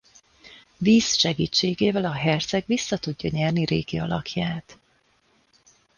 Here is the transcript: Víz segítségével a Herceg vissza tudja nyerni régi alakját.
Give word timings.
Víz 0.77 1.05
segítségével 1.17 2.05
a 2.05 2.11
Herceg 2.11 2.63
vissza 2.67 2.97
tudja 2.97 3.29
nyerni 3.33 3.65
régi 3.65 3.99
alakját. 3.99 4.77